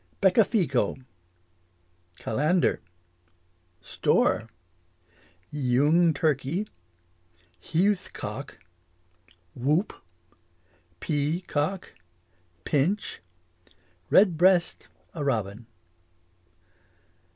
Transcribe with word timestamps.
Becafico 0.19 0.99
Calander 2.19 2.79
Stor 3.81 4.49
Yeung 5.51 6.11
turkey 6.15 6.65
Heuth 7.61 8.11
cock 8.11 8.57
Whoop 9.53 9.93
Pea 11.01 11.41
cock 11.41 11.93
Pinch 12.65 13.19
Red 14.09 14.37
breast, 14.39 14.87
a 15.13 15.23
robin. 15.23 15.67